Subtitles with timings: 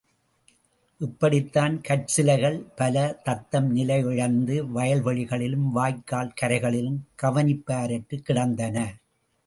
[1.01, 3.19] இப்படித்தான் கற்சிலைகள் பல
[3.23, 8.77] தத்தம் நிலை இழந்து வயல்வெளிகளிலும், வாய்க்கால் கரைகளிலும் கவனிப்பாரற்றுக் கிடந்தன.